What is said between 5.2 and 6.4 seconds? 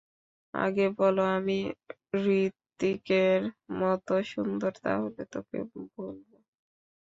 তোকে বলব।